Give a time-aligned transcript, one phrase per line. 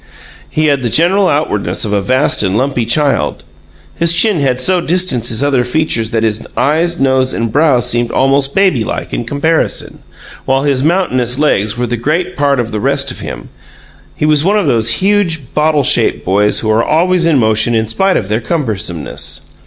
[0.49, 3.43] He had the general outwardness of a vast and lumpy child.
[3.93, 8.09] His chin had so distanced his other features that his eyes, nose, and brow seemed
[8.09, 9.99] almost baby like in comparison,
[10.45, 13.49] while his mountainous legs were the great part of the rest of him.
[14.15, 17.87] He was one of those huge, bottle shaped boys who are always in motion in
[17.87, 19.41] spite of their cumbersomeness.